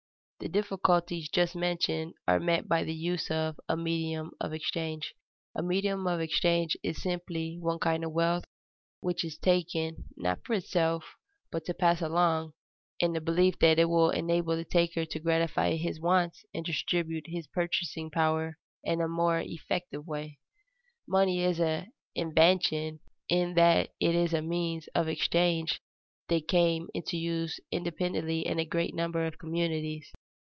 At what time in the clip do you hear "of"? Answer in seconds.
3.29-3.59, 4.41-4.53, 6.07-6.19, 8.03-8.11, 24.95-25.07, 29.27-29.37